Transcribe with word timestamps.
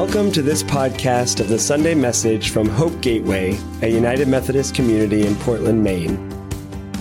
Welcome 0.00 0.30
to 0.30 0.42
this 0.42 0.62
podcast 0.62 1.40
of 1.40 1.48
the 1.48 1.58
Sunday 1.58 1.96
message 1.96 2.50
from 2.50 2.68
Hope 2.68 3.00
Gateway, 3.00 3.58
a 3.82 3.88
United 3.88 4.28
Methodist 4.28 4.76
community 4.76 5.26
in 5.26 5.34
Portland, 5.34 5.82
Maine. 5.82 6.32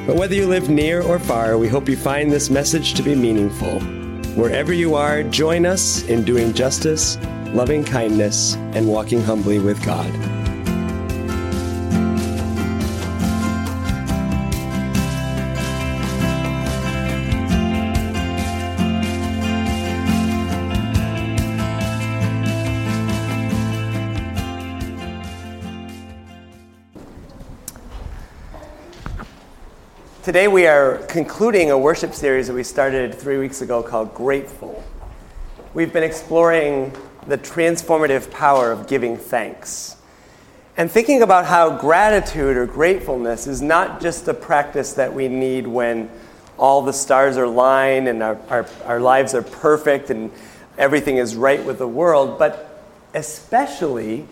But 0.06 0.16
whether 0.16 0.34
you 0.34 0.46
live 0.46 0.70
near 0.70 1.02
or 1.02 1.18
far, 1.18 1.58
we 1.58 1.68
hope 1.68 1.86
you 1.86 1.98
find 1.98 2.32
this 2.32 2.48
message 2.48 2.94
to 2.94 3.02
be 3.02 3.14
meaningful. 3.14 3.80
Wherever 4.40 4.72
you 4.72 4.94
are, 4.94 5.22
join 5.22 5.66
us 5.66 6.02
in 6.04 6.24
doing 6.24 6.54
justice, 6.54 7.18
loving 7.48 7.84
kindness, 7.84 8.54
and 8.72 8.88
walking 8.88 9.20
humbly 9.20 9.58
with 9.58 9.84
God. 9.84 10.10
Today 30.26 30.48
we 30.48 30.66
are 30.66 30.98
concluding 31.06 31.70
a 31.70 31.78
worship 31.78 32.12
series 32.12 32.48
that 32.48 32.52
we 32.52 32.64
started 32.64 33.14
three 33.14 33.38
weeks 33.38 33.62
ago 33.62 33.80
called 33.80 34.12
Grateful. 34.12 34.82
We've 35.72 35.92
been 35.92 36.02
exploring 36.02 36.92
the 37.28 37.38
transformative 37.38 38.28
power 38.32 38.72
of 38.72 38.88
giving 38.88 39.16
thanks 39.16 39.94
and 40.76 40.90
thinking 40.90 41.22
about 41.22 41.46
how 41.46 41.78
gratitude 41.78 42.56
or 42.56 42.66
gratefulness 42.66 43.46
is 43.46 43.62
not 43.62 44.00
just 44.00 44.26
a 44.26 44.34
practice 44.34 44.94
that 44.94 45.14
we 45.14 45.28
need 45.28 45.64
when 45.68 46.10
all 46.58 46.82
the 46.82 46.92
stars 46.92 47.36
are 47.36 47.44
aligned 47.44 48.08
and 48.08 48.20
our, 48.20 48.36
our, 48.48 48.66
our 48.84 48.98
lives 48.98 49.32
are 49.32 49.42
perfect 49.42 50.10
and 50.10 50.32
everything 50.76 51.18
is 51.18 51.36
right 51.36 51.64
with 51.64 51.78
the 51.78 51.86
world, 51.86 52.36
but 52.36 52.84
especially 53.14 54.26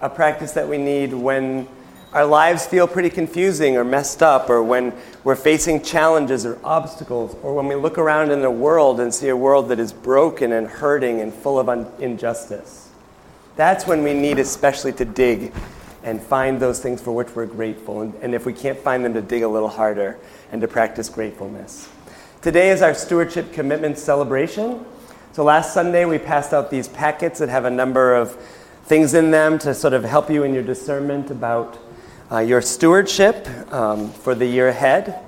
a 0.00 0.08
practice 0.08 0.52
that 0.52 0.66
we 0.66 0.78
need 0.78 1.12
when 1.12 1.68
our 2.14 2.24
lives 2.24 2.64
feel 2.64 2.86
pretty 2.86 3.10
confusing 3.10 3.76
or 3.76 3.82
messed 3.82 4.22
up, 4.22 4.48
or 4.48 4.62
when 4.62 4.94
we're 5.24 5.34
facing 5.34 5.82
challenges 5.82 6.46
or 6.46 6.60
obstacles, 6.62 7.36
or 7.42 7.54
when 7.54 7.66
we 7.66 7.74
look 7.74 7.98
around 7.98 8.30
in 8.30 8.40
the 8.40 8.50
world 8.50 9.00
and 9.00 9.12
see 9.12 9.28
a 9.28 9.36
world 9.36 9.68
that 9.68 9.80
is 9.80 9.92
broken 9.92 10.52
and 10.52 10.68
hurting 10.68 11.20
and 11.20 11.34
full 11.34 11.58
of 11.58 11.68
un- 11.68 11.90
injustice. 11.98 12.88
That's 13.56 13.86
when 13.86 14.04
we 14.04 14.14
need 14.14 14.38
especially 14.38 14.92
to 14.92 15.04
dig 15.04 15.52
and 16.04 16.22
find 16.22 16.60
those 16.60 16.80
things 16.80 17.00
for 17.00 17.10
which 17.10 17.34
we're 17.34 17.46
grateful. 17.46 18.02
And, 18.02 18.14
and 18.22 18.32
if 18.32 18.46
we 18.46 18.52
can't 18.52 18.78
find 18.78 19.04
them, 19.04 19.14
to 19.14 19.22
dig 19.22 19.42
a 19.42 19.48
little 19.48 19.68
harder 19.68 20.16
and 20.52 20.60
to 20.60 20.68
practice 20.68 21.08
gratefulness. 21.08 21.88
Today 22.42 22.70
is 22.70 22.80
our 22.80 22.94
stewardship 22.94 23.52
commitment 23.52 23.98
celebration. 23.98 24.84
So 25.32 25.42
last 25.42 25.74
Sunday, 25.74 26.04
we 26.04 26.18
passed 26.18 26.52
out 26.52 26.70
these 26.70 26.86
packets 26.86 27.40
that 27.40 27.48
have 27.48 27.64
a 27.64 27.70
number 27.70 28.14
of 28.14 28.36
things 28.84 29.14
in 29.14 29.32
them 29.32 29.58
to 29.60 29.74
sort 29.74 29.94
of 29.94 30.04
help 30.04 30.30
you 30.30 30.44
in 30.44 30.54
your 30.54 30.62
discernment 30.62 31.30
about 31.30 31.78
uh, 32.30 32.38
your 32.38 32.62
stewardship 32.62 33.46
um, 33.72 34.10
for 34.10 34.34
the 34.34 34.46
year 34.46 34.68
ahead. 34.68 35.20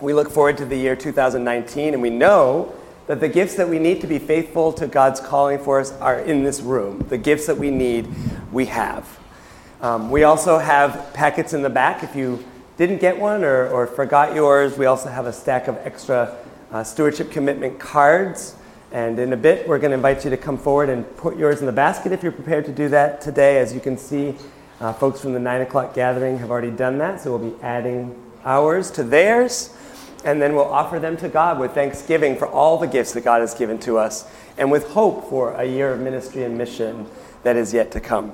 We 0.00 0.14
look 0.14 0.30
forward 0.30 0.56
to 0.58 0.64
the 0.64 0.76
year 0.76 0.96
2019, 0.96 1.92
and 1.94 2.02
we 2.02 2.10
know 2.10 2.74
that 3.06 3.20
the 3.20 3.28
gifts 3.28 3.54
that 3.56 3.68
we 3.68 3.78
need 3.78 4.00
to 4.00 4.06
be 4.06 4.18
faithful 4.18 4.72
to 4.74 4.86
God's 4.86 5.20
calling 5.20 5.58
for 5.58 5.80
us 5.80 5.92
are 5.92 6.18
in 6.20 6.42
this 6.42 6.60
room. 6.60 7.04
The 7.08 7.18
gifts 7.18 7.46
that 7.46 7.56
we 7.56 7.70
need, 7.70 8.08
we 8.50 8.66
have. 8.66 9.06
Um, 9.80 10.10
we 10.10 10.24
also 10.24 10.58
have 10.58 11.12
packets 11.12 11.52
in 11.52 11.62
the 11.62 11.70
back. 11.70 12.02
If 12.02 12.16
you 12.16 12.44
didn't 12.76 12.98
get 12.98 13.18
one 13.18 13.44
or, 13.44 13.68
or 13.68 13.86
forgot 13.86 14.34
yours, 14.34 14.76
we 14.76 14.86
also 14.86 15.08
have 15.08 15.26
a 15.26 15.32
stack 15.32 15.68
of 15.68 15.76
extra 15.84 16.36
uh, 16.72 16.82
stewardship 16.82 17.30
commitment 17.30 17.78
cards. 17.78 18.56
And 18.90 19.18
in 19.18 19.32
a 19.32 19.36
bit, 19.36 19.68
we're 19.68 19.78
going 19.78 19.90
to 19.90 19.96
invite 19.96 20.24
you 20.24 20.30
to 20.30 20.36
come 20.36 20.56
forward 20.56 20.88
and 20.88 21.04
put 21.16 21.36
yours 21.36 21.60
in 21.60 21.66
the 21.66 21.72
basket 21.72 22.12
if 22.12 22.22
you're 22.22 22.32
prepared 22.32 22.64
to 22.66 22.72
do 22.72 22.88
that 22.88 23.20
today. 23.20 23.58
As 23.58 23.74
you 23.74 23.80
can 23.80 23.98
see, 23.98 24.34
uh, 24.80 24.92
folks 24.92 25.20
from 25.20 25.32
the 25.32 25.40
9 25.40 25.62
o'clock 25.62 25.94
gathering 25.94 26.38
have 26.38 26.50
already 26.50 26.70
done 26.70 26.98
that, 26.98 27.20
so 27.20 27.36
we'll 27.36 27.50
be 27.50 27.62
adding 27.62 28.14
ours 28.44 28.90
to 28.92 29.02
theirs. 29.02 29.74
And 30.24 30.42
then 30.42 30.54
we'll 30.54 30.64
offer 30.64 30.98
them 30.98 31.16
to 31.18 31.28
God 31.28 31.58
with 31.60 31.72
thanksgiving 31.72 32.36
for 32.36 32.48
all 32.48 32.78
the 32.78 32.86
gifts 32.86 33.12
that 33.12 33.22
God 33.22 33.40
has 33.40 33.54
given 33.54 33.78
to 33.80 33.96
us 33.96 34.28
and 34.58 34.70
with 34.70 34.88
hope 34.88 35.28
for 35.28 35.52
a 35.52 35.64
year 35.64 35.92
of 35.92 36.00
ministry 36.00 36.42
and 36.42 36.58
mission 36.58 37.06
that 37.42 37.56
is 37.56 37.72
yet 37.72 37.92
to 37.92 38.00
come. 38.00 38.32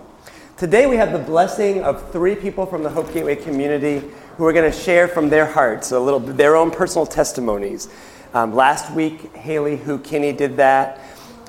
Today 0.57 0.87
we 0.87 0.97
have 0.97 1.13
the 1.13 1.19
blessing 1.19 1.83
of 1.83 2.11
three 2.13 2.35
people 2.35 2.67
from 2.67 2.83
the 2.83 2.89
Hope 2.89 3.13
Gateway 3.13 3.37
community 3.37 4.03
who 4.37 4.47
are 4.47 4.53
going 4.53 4.71
to 4.71 4.77
share 4.77 5.09
from 5.09 5.29
their 5.29 5.45
hearts 5.45 5.93
a 5.93 6.01
little 6.01 6.21
their 6.21 6.57
own 6.57 6.71
personal 6.71 7.05
testimonies. 7.05 7.89
Um, 8.33 8.55
last 8.55 8.93
week, 8.95 9.35
Haley 9.37 9.77
Hu 9.77 9.99
Kinney 9.99 10.33
did 10.33 10.57
that, 10.57 11.01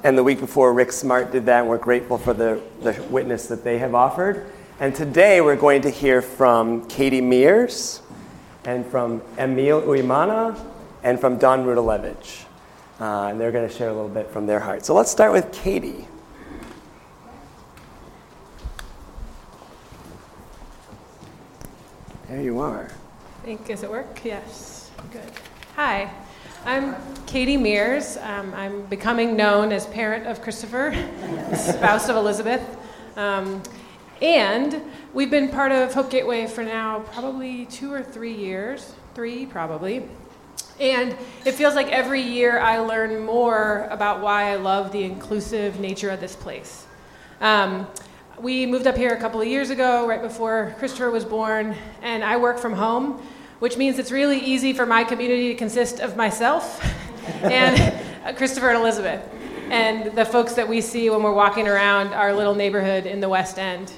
and 0.04 0.18
the 0.18 0.24
week 0.24 0.40
before, 0.40 0.74
Rick 0.74 0.92
Smart 0.92 1.32
did 1.32 1.46
that, 1.46 1.62
and 1.62 1.70
we're 1.70 1.78
grateful 1.78 2.18
for 2.18 2.34
the, 2.34 2.62
the 2.82 3.02
witness 3.10 3.48
that 3.48 3.64
they 3.64 3.78
have 3.78 3.96
offered. 3.96 4.52
And 4.80 4.96
today 4.96 5.40
we're 5.40 5.56
going 5.56 5.84
to 5.84 5.92
hear 5.92 6.20
from 6.20 6.88
Katie 6.88 7.22
Mears 7.22 8.02
and 8.66 8.84
from 8.84 9.22
Emil 9.38 9.84
Uimana 9.84 10.60
and 11.04 11.20
from 11.20 11.38
Don 11.38 11.64
Rudalevich. 11.64 12.46
Uh, 13.00 13.28
and 13.28 13.40
they're 13.40 13.52
going 13.52 13.70
to 13.70 13.74
share 13.74 13.90
a 13.90 13.94
little 13.94 14.10
bit 14.10 14.32
from 14.32 14.48
their 14.48 14.60
heart. 14.60 14.84
So 14.84 14.96
let's 14.96 15.12
start 15.12 15.32
with 15.32 15.52
Katie. 15.52 16.08
There 22.28 22.42
you 22.42 22.60
are. 22.60 22.90
Think, 23.44 23.68
does 23.68 23.84
it 23.84 23.92
work? 23.92 24.26
Yes. 24.26 24.90
Good. 25.12 25.22
Hi, 25.76 26.12
I'm 26.66 26.96
Katie 27.28 27.58
Mears. 27.58 28.18
Um, 28.18 28.52
I'm 28.56 28.88
becoming 28.88 29.36
known 29.36 29.72
as 29.72 29.86
parent 29.86 30.26
of 30.26 30.42
Christopher, 30.42 30.94
spouse 31.56 32.10
of 32.10 32.16
Elizabeth. 32.16 32.64
Um, 33.16 33.62
and 34.24 34.82
we've 35.14 35.30
been 35.30 35.50
part 35.50 35.74
of 35.74 35.94
Hope 35.94 36.10
Gateway 36.10 36.48
for 36.48 36.64
now 36.64 37.02
probably 37.12 37.66
two 37.66 37.92
or 37.92 38.02
three 38.02 38.34
years, 38.34 38.94
three 39.14 39.46
probably. 39.46 40.08
And 40.80 41.16
it 41.44 41.52
feels 41.52 41.76
like 41.76 41.90
every 41.90 42.22
year 42.22 42.58
I 42.58 42.80
learn 42.80 43.26
more 43.26 43.86
about 43.92 44.22
why 44.22 44.50
I 44.50 44.56
love 44.56 44.94
the 44.94 45.04
inclusive 45.04 45.78
nature 45.82 46.10
of 46.10 46.22
this 46.22 46.38
place. 46.38 46.88
Um, 47.42 47.86
we 48.40 48.66
moved 48.66 48.88
up 48.88 48.96
here 48.96 49.10
a 49.10 49.20
couple 49.20 49.42
of 49.42 49.48
years 49.48 49.70
ago, 49.70 50.08
right 50.08 50.22
before 50.22 50.74
Christopher 50.80 51.12
was 51.12 51.26
born, 51.26 51.76
and 52.02 52.24
I 52.24 52.38
work 52.38 52.60
from 52.60 52.72
home, 52.72 53.22
which 53.60 53.76
means 53.76 54.00
it's 54.00 54.12
really 54.12 54.40
easy 54.40 54.72
for 54.72 54.86
my 54.86 55.04
community 55.04 55.50
to 55.50 55.56
consist 55.56 56.00
of 56.00 56.16
myself 56.16 56.82
and 57.44 58.38
Christopher 58.38 58.70
and 58.70 58.80
Elizabeth, 58.80 59.30
and 59.70 60.16
the 60.16 60.24
folks 60.24 60.54
that 60.54 60.70
we 60.70 60.80
see 60.80 61.10
when 61.10 61.22
we're 61.22 61.34
walking 61.34 61.68
around 61.68 62.14
our 62.14 62.34
little 62.34 62.56
neighborhood 62.56 63.06
in 63.06 63.20
the 63.20 63.28
West 63.28 63.60
End. 63.60 63.92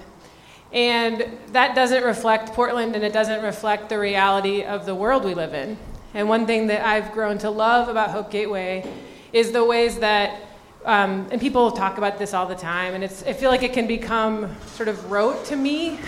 And 0.71 1.25
that 1.51 1.75
doesn't 1.75 2.03
reflect 2.03 2.53
Portland 2.53 2.95
and 2.95 3.03
it 3.03 3.13
doesn't 3.13 3.43
reflect 3.43 3.89
the 3.89 3.99
reality 3.99 4.63
of 4.63 4.85
the 4.85 4.95
world 4.95 5.23
we 5.23 5.33
live 5.33 5.53
in. 5.53 5.77
And 6.13 6.29
one 6.29 6.45
thing 6.45 6.67
that 6.67 6.85
I've 6.85 7.11
grown 7.11 7.37
to 7.39 7.49
love 7.49 7.89
about 7.89 8.11
Hope 8.11 8.31
Gateway 8.31 8.89
is 9.33 9.51
the 9.51 9.63
ways 9.63 9.99
that, 9.99 10.41
um, 10.85 11.27
and 11.29 11.41
people 11.41 11.71
talk 11.71 11.97
about 11.97 12.17
this 12.17 12.33
all 12.33 12.45
the 12.45 12.55
time, 12.55 12.93
and 12.93 13.03
it's, 13.03 13.21
I 13.23 13.33
feel 13.33 13.49
like 13.51 13.63
it 13.63 13.73
can 13.73 13.85
become 13.85 14.55
sort 14.67 14.87
of 14.87 15.11
rote 15.11 15.43
to 15.45 15.57
me 15.57 15.99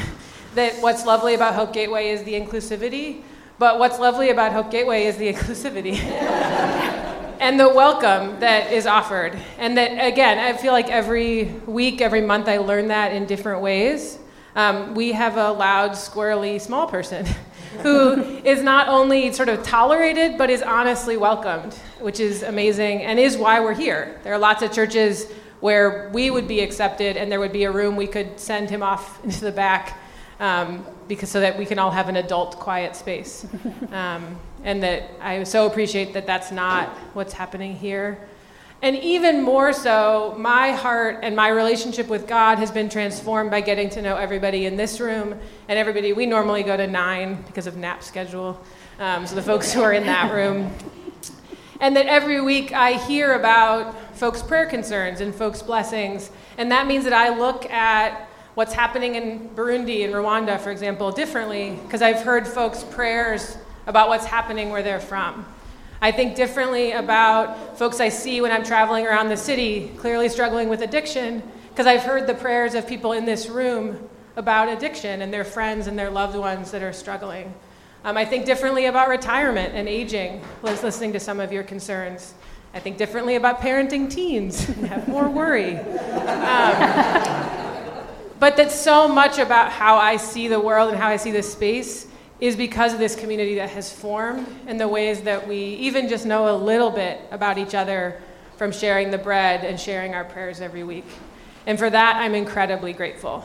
that 0.56 0.81
what's 0.81 1.06
lovely 1.06 1.35
about 1.35 1.56
Hope 1.56 1.73
Gateway 1.73 2.09
is 2.09 2.23
the 2.23 2.34
inclusivity, 2.34 3.22
but 3.59 3.79
what's 3.79 4.00
lovely 4.00 4.29
about 4.29 4.53
Hope 4.53 4.72
Gateway 4.72 5.03
is 5.03 5.17
the 5.17 5.34
inclusivity. 5.34 5.96
and 7.40 7.59
the 7.59 7.67
welcome 7.67 8.40
that 8.40 8.72
is 8.72 8.87
offered. 8.87 9.37
And 9.58 9.78
that, 9.78 9.91
again, 10.05 10.40
I 10.40 10.55
feel 10.58 10.72
like 10.72 10.90
every 10.90 11.46
week, 11.66 11.99
every 11.99 12.22
month, 12.22 12.47
I 12.47 12.59
learn 12.59 12.87
that 12.87 13.11
in 13.11 13.26
different 13.26 13.61
ways 13.61 14.20
um, 14.57 14.95
we 14.95 15.11
have 15.11 15.37
a 15.37 15.51
loud, 15.51 15.91
squirrely 15.91 16.59
small 16.59 16.87
person 16.87 17.25
who 17.83 18.19
is 18.43 18.63
not 18.63 18.87
only 18.87 19.31
sort 19.31 19.49
of 19.49 19.61
tolerated, 19.61 20.35
but 20.35 20.49
is 20.49 20.63
honestly 20.63 21.15
welcomed, 21.15 21.75
which 21.99 22.19
is 22.19 22.41
amazing 22.41 23.03
and 23.03 23.19
is 23.19 23.37
why 23.37 23.59
we're 23.59 23.75
here. 23.75 24.19
There 24.23 24.33
are 24.33 24.39
lots 24.39 24.63
of 24.63 24.71
churches 24.71 25.31
where 25.59 26.09
we 26.11 26.31
would 26.31 26.47
be 26.47 26.61
accepted 26.61 27.17
and 27.17 27.31
there 27.31 27.39
would 27.39 27.53
be 27.53 27.65
a 27.65 27.71
room 27.71 27.95
we 27.95 28.07
could 28.07 28.39
send 28.39 28.69
him 28.69 28.81
off 28.81 29.23
into 29.23 29.41
the 29.41 29.51
back 29.51 29.99
um, 30.39 30.83
because 31.07 31.29
so 31.29 31.39
that 31.39 31.55
we 31.57 31.65
can 31.65 31.77
all 31.77 31.91
have 31.91 32.09
an 32.09 32.17
adult 32.17 32.59
quiet 32.59 32.95
space. 32.95 33.45
Um, 33.91 34.37
and 34.63 34.83
that 34.83 35.11
I 35.21 35.43
so 35.43 35.65
appreciate 35.65 36.13
that 36.13 36.27
that's 36.27 36.51
not 36.51 36.89
what's 37.13 37.31
happening 37.31 37.73
here. 37.73 38.27
And 38.82 38.96
even 38.97 39.41
more 39.41 39.74
so, 39.74 40.35
my 40.38 40.72
heart 40.72 41.20
and 41.24 41.35
my 41.35 41.50
relationship 41.50 42.08
with 42.08 42.28
God 42.28 42.59
has 42.59 42.70
been 42.70 42.90
transformed 42.90 43.50
by 43.50 43.62
getting 43.62 43.90
to 43.91 44.03
know 44.03 44.18
everybody 44.18 44.68
in 44.68 44.78
this 44.78 45.00
room 45.00 45.40
and 45.68 45.79
everybody. 45.79 46.14
We 46.14 46.28
normally 46.28 46.62
go 46.62 46.78
to 46.78 46.85
nine 46.85 47.41
because 47.47 47.66
of 47.66 47.76
nap 47.76 48.03
schedule. 48.03 48.62
Um, 49.00 49.26
so 49.26 49.35
the 49.35 49.41
folks 49.41 49.74
who 49.74 49.82
are 49.82 49.94
in 49.94 50.06
that 50.06 50.32
room. 50.32 50.72
And 51.79 51.96
that 51.96 52.06
every 52.06 52.40
week 52.40 52.72
I 52.72 52.94
hear 52.94 53.34
about 53.34 54.16
folks' 54.16 54.44
prayer 54.44 54.68
concerns 54.68 55.22
and 55.22 55.34
folks' 55.34 55.64
blessings. 55.64 56.29
And 56.59 56.72
that 56.72 56.85
means 56.85 57.03
that 57.03 57.14
I 57.14 57.35
look 57.35 57.70
at 57.72 58.29
what's 58.53 58.74
happening 58.74 59.16
in 59.16 59.50
Burundi 59.50 60.03
and 60.03 60.14
Rwanda, 60.14 60.59
for 60.59 60.72
example, 60.72 61.12
differently 61.12 61.79
because 61.84 62.03
I've 62.03 62.22
heard 62.22 62.47
folks' 62.47 62.84
prayers 62.84 63.58
about 63.88 64.09
what's 64.09 64.26
happening 64.26 64.70
where 64.70 64.84
they're 64.84 65.00
from. 65.00 65.46
I 66.02 66.11
think 66.11 66.35
differently 66.35 66.91
about 66.91 67.78
folks 67.78 67.99
I 67.99 68.09
see 68.09 68.40
when 68.40 68.52
I'm 68.52 68.64
traveling 68.64 69.08
around 69.08 69.29
the 69.29 69.38
city, 69.38 69.91
clearly 69.97 70.29
struggling 70.29 70.70
with 70.70 70.82
addiction, 70.82 71.41
because 71.70 71.88
I've 71.88 72.03
heard 72.03 72.28
the 72.28 72.35
prayers 72.35 72.76
of 72.76 72.88
people 72.88 73.14
in 73.14 73.26
this 73.26 73.49
room 73.49 74.08
about 74.35 74.70
addiction 74.70 75.23
and 75.23 75.34
their 75.34 75.44
friends 75.44 75.88
and 75.88 75.97
their 75.97 76.11
loved 76.11 76.35
ones 76.35 76.70
that 76.72 76.84
are 76.84 76.94
struggling. 76.94 77.52
Um, 78.03 78.16
I 78.16 78.26
think 78.26 78.46
differently 78.46 78.85
about 78.85 79.09
retirement 79.09 79.73
and 79.73 79.88
aging, 79.90 80.44
was 80.61 80.84
listening 80.84 81.14
to 81.14 81.20
some 81.20 81.40
of 81.40 81.52
your 81.52 81.64
concerns. 81.64 82.35
I 82.76 82.79
think 82.79 82.97
differently 82.97 83.35
about 83.35 83.59
parenting 83.59 84.08
teens 84.09 84.70
and 84.70 84.85
have 84.88 85.08
more 85.08 85.28
worry. 85.28 85.78
Um, 85.78 86.78
but 88.40 88.55
that's 88.55 88.76
so 88.76 89.08
much 89.08 89.40
about 89.40 89.72
how 89.72 89.97
I 89.97 90.17
see 90.17 90.47
the 90.47 90.59
world 90.59 90.90
and 90.90 90.97
how 90.97 91.08
I 91.08 91.17
see 91.17 91.32
this 91.32 91.52
space 91.52 92.05
is 92.39 92.55
because 92.55 92.93
of 92.93 92.99
this 92.99 93.16
community 93.16 93.55
that 93.55 93.69
has 93.72 93.91
formed 93.91 94.47
and 94.67 94.79
the 94.79 94.87
ways 94.87 95.22
that 95.22 95.47
we 95.47 95.57
even 95.57 96.07
just 96.07 96.25
know 96.25 96.55
a 96.55 96.57
little 96.57 96.91
bit 96.91 97.19
about 97.31 97.57
each 97.57 97.73
other 97.73 98.22
from 98.57 98.72
sharing 98.72 99.11
the 99.11 99.17
bread 99.17 99.63
and 99.63 99.79
sharing 99.79 100.13
our 100.13 100.23
prayers 100.23 100.61
every 100.61 100.84
week. 100.84 101.05
And 101.66 101.78
for 101.78 101.89
that, 101.89 102.17
I'm 102.17 102.35
incredibly 102.35 102.93
grateful. 102.93 103.43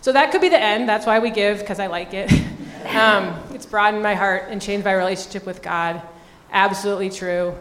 So 0.00 0.12
that 0.12 0.30
could 0.30 0.40
be 0.40 0.48
the 0.48 0.60
end. 0.60 0.88
That's 0.88 1.06
why 1.06 1.18
we 1.18 1.30
give, 1.30 1.60
because 1.60 1.78
I 1.78 1.86
like 1.86 2.14
it. 2.14 2.32
Um, 2.86 3.36
it's 3.52 3.66
broadened 3.66 4.04
my 4.04 4.14
heart 4.14 4.44
and 4.48 4.62
changed 4.62 4.84
my 4.84 4.92
relationship 4.92 5.44
with 5.44 5.60
God. 5.60 6.00
Absolutely 6.52 7.10
true. 7.10 7.52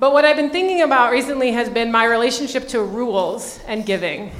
But 0.00 0.12
what 0.12 0.24
I've 0.24 0.34
been 0.34 0.50
thinking 0.50 0.82
about 0.82 1.12
recently 1.12 1.52
has 1.52 1.68
been 1.68 1.92
my 1.92 2.04
relationship 2.04 2.66
to 2.68 2.82
rules 2.82 3.60
and 3.68 3.86
giving. 3.86 4.32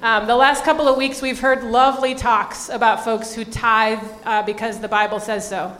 Um, 0.00 0.28
the 0.28 0.36
last 0.36 0.62
couple 0.62 0.86
of 0.86 0.96
weeks, 0.96 1.20
we've 1.20 1.40
heard 1.40 1.64
lovely 1.64 2.14
talks 2.14 2.68
about 2.68 3.02
folks 3.02 3.34
who 3.34 3.44
tithe 3.44 3.98
uh, 4.24 4.44
because 4.44 4.78
the 4.78 4.86
Bible 4.86 5.18
says 5.18 5.48
so. 5.48 5.76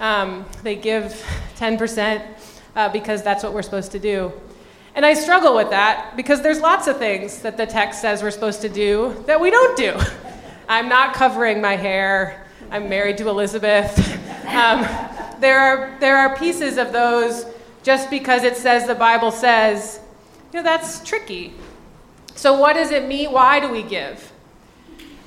Um, 0.00 0.46
they 0.64 0.74
give 0.74 1.24
10% 1.58 2.26
uh, 2.74 2.88
because 2.88 3.22
that's 3.22 3.44
what 3.44 3.52
we're 3.52 3.62
supposed 3.62 3.92
to 3.92 4.00
do. 4.00 4.32
And 4.96 5.06
I 5.06 5.14
struggle 5.14 5.54
with 5.54 5.70
that 5.70 6.16
because 6.16 6.42
there's 6.42 6.60
lots 6.60 6.88
of 6.88 6.98
things 6.98 7.40
that 7.42 7.56
the 7.56 7.64
text 7.64 8.00
says 8.00 8.20
we're 8.20 8.32
supposed 8.32 8.62
to 8.62 8.68
do 8.68 9.22
that 9.28 9.40
we 9.40 9.52
don't 9.52 9.76
do. 9.76 9.96
I'm 10.68 10.88
not 10.88 11.14
covering 11.14 11.60
my 11.60 11.76
hair. 11.76 12.44
I'm 12.68 12.88
married 12.88 13.18
to 13.18 13.28
Elizabeth. 13.28 14.18
Um, 14.42 14.82
there, 15.40 15.58
are, 15.58 15.96
there 15.98 16.18
are 16.18 16.36
pieces 16.36 16.76
of 16.76 16.92
those 16.92 17.46
just 17.82 18.10
because 18.10 18.42
it 18.42 18.54
says 18.54 18.86
the 18.86 18.94
Bible 18.94 19.30
says, 19.30 19.98
you 20.52 20.58
know, 20.58 20.62
that's 20.62 21.02
tricky. 21.02 21.54
So, 22.42 22.58
what 22.58 22.72
does 22.72 22.90
it 22.90 23.06
mean? 23.06 23.30
Why 23.30 23.60
do 23.60 23.70
we 23.70 23.84
give? 23.84 24.32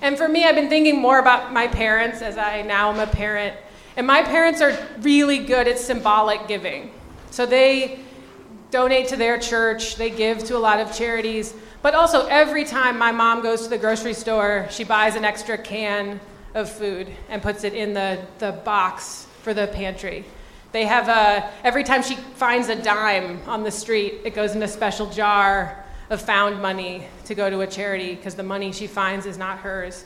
And 0.02 0.18
for 0.18 0.28
me, 0.28 0.44
I've 0.44 0.56
been 0.56 0.68
thinking 0.68 1.02
more 1.02 1.18
about 1.18 1.54
my 1.54 1.66
parents 1.66 2.22
as 2.22 2.38
I 2.38 2.62
now 2.62 2.92
am 2.92 3.00
a 3.00 3.08
parent. 3.08 3.56
And 3.96 4.06
my 4.06 4.22
parents 4.22 4.60
are 4.60 4.78
really 5.00 5.38
good 5.38 5.66
at 5.70 5.80
symbolic 5.80 6.46
giving. 6.50 6.92
So, 7.32 7.46
they 7.46 8.00
donate 8.70 9.08
to 9.08 9.16
their 9.16 9.40
church, 9.40 9.96
they 9.96 10.10
give 10.10 10.44
to 10.44 10.58
a 10.58 10.60
lot 10.60 10.82
of 10.82 10.94
charities. 10.94 11.54
But 11.82 11.96
also, 11.96 12.28
every 12.28 12.66
time 12.66 12.98
my 12.98 13.14
mom 13.14 13.42
goes 13.42 13.64
to 13.64 13.70
the 13.70 13.78
grocery 13.78 14.14
store, 14.14 14.68
she 14.70 14.84
buys 14.84 15.16
an 15.16 15.24
extra 15.24 15.58
can 15.58 16.20
of 16.54 16.70
food 16.70 17.08
and 17.30 17.42
puts 17.42 17.64
it 17.64 17.74
in 17.74 17.94
the, 17.94 18.20
the 18.40 18.52
box 18.52 19.26
for 19.42 19.54
the 19.54 19.68
pantry. 19.68 20.26
They 20.74 20.84
have 20.84 21.08
a, 21.08 21.50
every 21.64 21.86
time 21.86 22.04
she 22.04 22.16
finds 22.16 22.68
a 22.68 22.76
dime 22.76 23.40
on 23.48 23.64
the 23.64 23.72
street, 23.72 24.16
it 24.26 24.36
goes 24.36 24.54
in 24.54 24.62
a 24.64 24.68
special 24.68 25.10
jar 25.10 25.85
of 26.10 26.22
found 26.22 26.62
money 26.62 27.08
to 27.26 27.36
go 27.36 27.50
to 27.50 27.62
a 27.62 27.68
charity 27.68 28.16
because 28.16 28.36
the 28.36 28.44
money 28.44 28.72
she 28.72 28.88
finds 28.88 29.26
is 29.26 29.38
not 29.38 29.60
hers. 29.60 30.06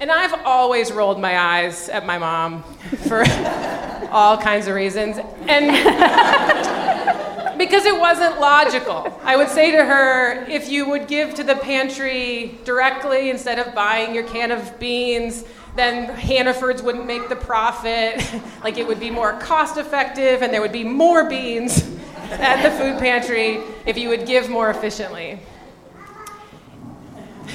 And 0.00 0.10
I've 0.12 0.46
always 0.46 0.92
rolled 0.92 1.20
my 1.20 1.38
eyes 1.38 1.88
at 1.88 2.06
my 2.06 2.18
mom 2.18 2.62
for 3.08 3.24
all 4.10 4.38
kinds 4.38 4.68
of 4.68 4.74
reasons. 4.74 5.18
And 5.48 5.68
because 7.58 7.84
it 7.84 7.98
wasn't 7.98 8.40
logical. 8.40 9.20
I 9.24 9.36
would 9.36 9.48
say 9.48 9.72
to 9.72 9.84
her, 9.84 10.44
if 10.48 10.68
you 10.68 10.88
would 10.88 11.08
give 11.08 11.34
to 11.34 11.42
the 11.42 11.56
pantry 11.56 12.58
directly 12.64 13.30
instead 13.30 13.58
of 13.58 13.74
buying 13.74 14.14
your 14.14 14.24
can 14.24 14.52
of 14.52 14.78
beans, 14.78 15.44
then 15.74 16.14
Hannaford's 16.14 16.80
wouldn't 16.80 17.06
make 17.06 17.28
the 17.28 17.36
profit. 17.36 18.24
like 18.64 18.78
it 18.78 18.86
would 18.86 19.00
be 19.00 19.10
more 19.10 19.32
cost 19.40 19.78
effective 19.78 20.42
and 20.42 20.52
there 20.52 20.60
would 20.60 20.72
be 20.72 20.84
more 20.84 21.28
beans 21.28 21.97
at 22.30 22.62
the 22.62 22.70
food 22.76 22.98
pantry 22.98 23.60
if 23.86 23.96
you 23.96 24.08
would 24.08 24.26
give 24.26 24.48
more 24.48 24.70
efficiently. 24.70 25.40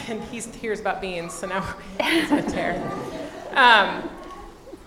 And 0.07 0.21
he 0.23 0.39
hears 0.39 0.79
about 0.79 1.01
beans, 1.01 1.33
so 1.33 1.47
now 1.47 1.61
he's 2.01 2.31
a 2.31 2.41
tear. 2.41 2.81
Um, 3.51 4.09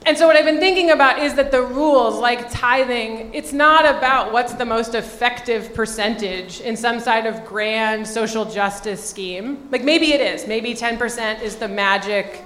and 0.06 0.16
so, 0.16 0.28
what 0.28 0.36
I've 0.36 0.44
been 0.44 0.60
thinking 0.60 0.90
about 0.90 1.18
is 1.18 1.34
that 1.34 1.50
the 1.50 1.62
rules, 1.62 2.20
like 2.20 2.48
tithing, 2.48 3.34
it's 3.34 3.52
not 3.52 3.84
about 3.84 4.32
what's 4.32 4.52
the 4.54 4.64
most 4.64 4.94
effective 4.94 5.74
percentage 5.74 6.60
in 6.60 6.76
some 6.76 7.00
side 7.00 7.26
of 7.26 7.44
grand 7.44 8.06
social 8.06 8.44
justice 8.44 9.02
scheme. 9.04 9.68
Like, 9.72 9.82
maybe 9.82 10.12
it 10.12 10.20
is. 10.20 10.46
Maybe 10.46 10.74
10% 10.74 11.42
is 11.42 11.56
the 11.56 11.66
magic 11.66 12.44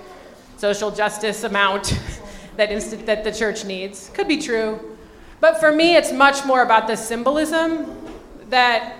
social 0.56 0.90
justice 0.90 1.44
amount 1.44 2.00
that, 2.56 2.72
inst- 2.72 3.04
that 3.04 3.25
the 3.25 3.32
church 3.32 3.66
needs. 3.66 4.10
Could 4.14 4.26
be 4.26 4.38
true. 4.38 4.89
But 5.40 5.58
for 5.58 5.72
me, 5.72 5.96
it's 5.96 6.12
much 6.12 6.44
more 6.44 6.62
about 6.62 6.87
the 6.87 6.96
symbolism 6.96 7.96
that 8.50 8.96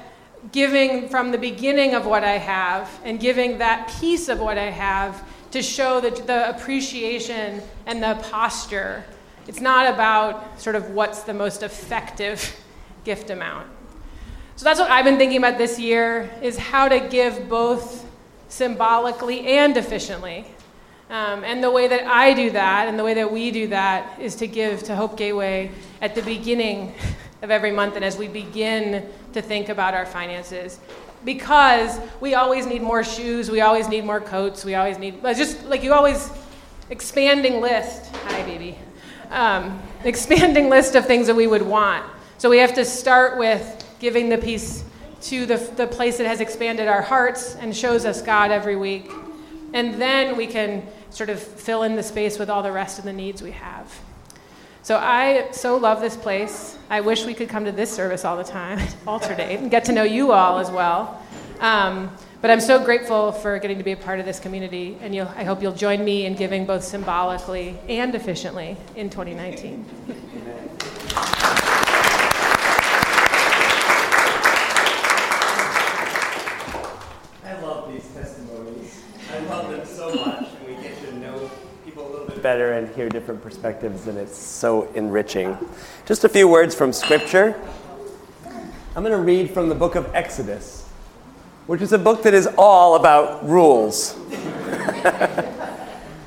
giving 0.52 1.08
from 1.08 1.31
the 1.32 1.38
beginning 1.38 1.94
of 1.94 2.06
what 2.06 2.25
I 2.25 2.38
have 2.38 2.90
and 3.04 3.20
giving 3.20 3.58
that 3.58 3.94
piece 4.00 4.28
of 4.28 4.40
what 4.40 4.56
I 4.56 4.70
have 4.70 5.22
to 5.50 5.62
show 5.62 6.00
the, 6.00 6.10
the 6.10 6.48
appreciation 6.48 7.62
and 7.87 8.02
the 8.02 8.14
posture. 8.31 9.04
It's 9.46 9.60
not 9.60 9.92
about 9.92 10.60
sort 10.60 10.76
of 10.76 10.90
what's 10.90 11.22
the 11.25 11.34
most 11.34 11.62
effective 11.62 12.56
gift 13.04 13.31
amount. 13.31 13.66
So 14.56 14.64
that's 14.64 14.81
what 14.81 14.90
I've 14.90 15.04
been 15.04 15.19
thinking 15.19 15.38
about 15.38 15.58
this 15.58 15.78
year 15.78 16.31
is 16.42 16.56
how 16.56 16.88
to 16.88 17.00
give 17.00 17.48
both 17.48 18.06
symbolically 18.48 19.46
and 19.46 19.76
efficiently. 19.76 20.46
Um, 21.11 21.43
and 21.43 21.62
the 21.62 21.73
way 21.73 21.89
that 21.89 22.07
I 22.07 22.35
do 22.35 22.51
that 22.51 22.87
and 22.87 22.97
the 22.97 23.03
way 23.03 23.15
that 23.15 23.33
we 23.33 23.51
do 23.51 23.67
that 23.69 24.21
is 24.21 24.37
to 24.37 24.47
give 24.47 24.85
to 24.85 24.95
Hope 24.95 25.17
Gateway 25.17 25.73
at 26.01 26.15
the 26.15 26.23
beginning 26.23 26.95
of 27.43 27.51
every 27.51 27.73
month 27.73 27.97
and 27.97 28.05
as 28.05 28.17
we 28.17 28.29
begin 28.29 29.09
to 29.33 29.43
think 29.43 29.69
about 29.69 29.93
our 29.93 30.07
finances. 30.07 30.79
Because 31.25 31.99
we 32.21 32.35
always 32.35 32.64
need 32.64 32.81
more 32.81 33.02
shoes, 33.02 33.50
we 33.50 33.61
always 33.61 33.88
need 33.88 34.05
more 34.05 34.21
coats, 34.21 34.64
we 34.64 34.76
always 34.76 34.99
need, 34.99 35.21
just 35.23 35.64
like 35.64 35.83
you 35.83 35.93
always, 35.93 36.31
expanding 36.90 37.61
list. 37.61 38.14
Hi, 38.26 38.45
baby. 38.45 38.79
Um, 39.31 39.83
expanding 40.05 40.69
list 40.69 40.95
of 40.95 41.07
things 41.07 41.26
that 41.26 41.35
we 41.35 41.49
would 41.49 41.62
want. 41.62 42.07
So 42.38 42.49
we 42.49 42.59
have 42.59 42.75
to 42.75 42.85
start 42.85 43.37
with 43.37 43.85
giving 43.99 44.29
the 44.29 44.38
piece 44.38 44.85
to 45.23 45.45
the, 45.45 45.57
the 45.57 45.88
place 45.88 46.19
that 46.19 46.29
has 46.29 46.40
expanded 46.40 46.87
our 46.87 47.02
hearts 47.02 47.57
and 47.57 47.76
shows 47.76 48.05
us 48.05 48.23
God 48.23 48.52
every 48.52 48.76
week. 48.76 49.11
And 49.73 50.00
then 50.00 50.37
we 50.37 50.47
can 50.47 50.85
sort 51.11 51.31
of 51.31 51.40
fill 51.40 51.83
in 51.83 51.97
the 51.97 52.02
space 52.02 52.38
with 52.38 52.50
all 52.50 52.62
the 52.62 52.73
rest 52.73 52.99
of 52.99 53.05
the 53.05 53.12
needs 53.12 53.43
we 53.43 53.50
have. 53.52 54.00
So 54.83 54.97
I 54.97 55.50
so 55.52 55.76
love 55.76 56.00
this 56.00 56.17
place. 56.17 56.79
I 56.88 57.02
wish 57.02 57.26
we 57.26 57.35
could 57.35 57.49
come 57.49 57.67
to 57.67 57.73
this 57.73 57.93
service 57.93 58.25
all 58.25 58.37
the 58.37 58.45
time, 58.45 58.81
alternate, 59.07 59.61
and 59.61 59.71
get 59.71 59.85
to 59.87 59.93
know 59.93 60.05
you 60.05 60.33
all 60.33 60.59
as 60.59 60.71
well. 60.71 61.23
Um, 61.61 62.11
but 62.40 62.50
I'm 62.50 62.61
so 62.61 62.83
grateful 62.83 63.33
for 63.33 63.59
getting 63.59 63.76
to 63.76 63.85
be 63.85 63.93
a 63.93 63.97
part 63.97 64.19
of 64.19 64.25
this 64.25 64.40
community, 64.40 64.97
and 65.02 65.14
I 65.14 65.45
hope 65.45 65.61
you'll 65.61 65.73
join 65.73 66.02
me 66.02 66.25
in 66.25 66.35
giving 66.35 66.64
both 66.64 66.83
symbolically 66.83 67.79
and 67.88 68.14
efficiently 68.14 68.79
in 68.97 69.11
2019. 69.11 69.85
better 82.42 82.73
and 82.73 82.88
hear 82.94 83.09
different 83.09 83.42
perspectives, 83.42 84.06
and 84.06 84.18
it's 84.18 84.37
so 84.37 84.90
enriching. 84.94 85.56
Just 86.06 86.25
a 86.25 86.28
few 86.28 86.49
words 86.49 86.75
from 86.75 86.92
Scripture. 86.92 87.61
I'm 88.97 89.02
going 89.04 89.16
to 89.16 89.18
read 89.18 89.50
from 89.50 89.68
the 89.68 89.75
book 89.75 89.94
of 89.94 90.14
Exodus, 90.14 90.88
which 91.66 91.80
is 91.82 91.92
a 91.92 91.99
book 91.99 92.23
that 92.25 92.35
is 92.35 92.49
all 92.59 92.97
about 92.97 93.49
rules. 93.49 94.14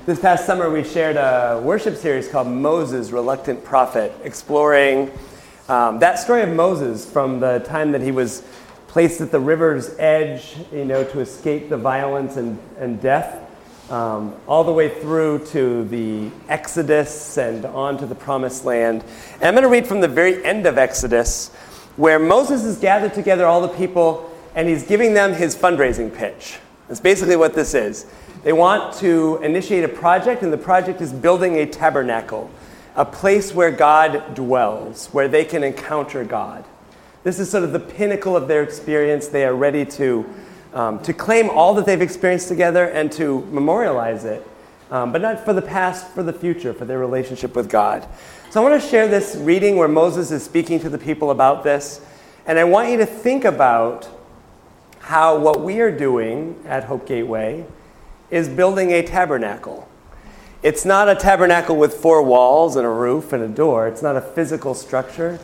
this 0.05 0.20
past 0.20 0.46
summer, 0.46 0.70
we 0.70 0.84
shared 0.84 1.17
a 1.17 1.62
worship 1.63 1.98
series 1.98 2.27
called 2.27 2.48
Moses, 2.48 3.12
Reluctant 3.12 3.63
Prophet, 3.63 4.13
exploring 4.24 5.12
um, 5.67 6.00
that 6.00 6.20
story 6.20 6.41
of 6.41 6.50
Moses 6.50 7.10
from 7.10 7.39
the 7.39 7.60
time 7.60 7.91
that 7.91 8.01
he 8.01 8.12
was 8.12 8.43
placed 8.88 9.22
at 9.22 9.32
the 9.32 9.39
river's 9.39 9.98
edge, 9.98 10.55
you 10.72 10.86
know, 10.86 11.03
to 11.03 11.20
escape 11.20 11.70
the 11.70 11.77
violence 11.77 12.38
and, 12.38 12.60
and 12.77 13.01
death 13.01 13.43
um, 13.90 14.36
all 14.48 14.63
the 14.63 14.72
way 14.72 14.90
through 14.90 15.46
to 15.48 15.84
the 15.86 16.30
Exodus 16.50 17.38
and 17.38 17.66
on 17.66 17.98
to 17.98 18.06
the 18.06 18.16
Promised 18.16 18.66
Land. 18.66 19.04
And 19.36 19.44
I'm 19.44 19.54
going 19.54 19.63
to 19.63 19.70
read 19.70 19.88
from 19.88 20.02
the 20.02 20.08
very 20.08 20.44
end 20.46 20.66
of 20.66 20.78
Exodus, 20.78 21.50
where 21.96 22.20
Moses 22.20 22.63
has 22.63 22.78
gathered 22.78 23.13
together 23.13 23.46
all 23.46 23.62
the 23.62 23.68
people 23.68 24.30
and 24.56 24.68
he's 24.68 24.84
giving 24.84 25.13
them 25.13 25.34
his 25.34 25.56
fundraising 25.56 26.13
pitch. 26.13 26.60
That's 26.88 27.00
basically 27.00 27.36
what 27.36 27.54
this 27.54 27.74
is. 27.74 28.06
They 28.44 28.54
want 28.54 28.94
to 28.96 29.40
initiate 29.42 29.84
a 29.84 29.88
project, 29.88 30.44
and 30.44 30.52
the 30.52 30.58
project 30.58 31.00
is 31.02 31.13
building 31.13 31.56
a 31.56 31.66
tabernacle, 31.66 32.52
a 32.96 33.06
place 33.06 33.54
where 33.54 33.72
God 33.72 34.36
dwells, 34.36 35.08
where 35.08 35.28
they 35.28 35.46
can 35.46 35.63
encounter 35.63 36.25
God. 36.25 36.66
This 37.24 37.40
is 37.40 37.50
sort 37.50 37.63
of 37.63 37.72
the 37.72 37.80
pinnacle 37.80 38.36
of 38.36 38.50
their 38.50 38.62
experience. 38.62 39.30
They 39.30 39.46
are 39.46 39.56
ready 39.56 39.86
to, 39.86 40.25
um, 40.74 41.01
to 41.03 41.13
claim 41.13 41.50
all 41.50 41.74
that 41.75 41.86
they've 41.86 42.01
experienced 42.01 42.48
together 42.48 42.86
and 42.86 43.12
to 43.13 43.42
memorialize 43.51 44.25
it, 44.25 44.46
um, 44.92 45.12
but 45.12 45.22
not 45.22 45.44
for 45.46 45.53
the 45.53 45.62
past, 45.62 46.08
for 46.10 46.24
the 46.24 46.34
future, 46.34 46.74
for 46.74 46.86
their 46.86 47.00
relationship 47.00 47.56
with 47.56 47.70
God. 47.70 48.08
So 48.50 48.62
I 48.63 48.70
want 48.70 48.82
to 48.82 48.88
share 48.88 49.08
this 49.08 49.36
reading 49.36 49.77
where 49.77 49.88
Moses 49.88 50.32
is 50.32 50.44
speaking 50.44 50.80
to 50.82 50.89
the 50.89 50.98
people 50.98 51.32
about 51.32 51.63
this. 51.63 52.01
And 52.46 52.60
I 52.60 52.63
want 52.65 52.89
you 52.89 52.98
to 52.98 53.06
think 53.06 53.46
about 53.46 54.08
how 55.00 55.38
what 55.38 55.62
we 55.62 55.80
are 55.80 55.92
doing 55.92 56.62
at 56.65 56.84
Hope 56.86 57.08
Gateway 57.08 57.65
is 58.30 58.48
building 58.48 58.92
a 58.92 59.03
tabernacle. 59.03 59.88
It's 60.62 60.86
not 60.86 61.10
a 61.10 61.15
tabernacle 61.15 61.75
with 61.75 61.94
four 61.96 62.24
walls 62.24 62.75
and 62.75 62.86
a 62.86 62.89
roof 62.89 63.34
and 63.34 63.44
a 63.44 63.48
door, 63.48 63.88
it's 63.88 64.01
not 64.01 64.15
a 64.15 64.22
physical 64.22 64.74
structure. 64.74 65.39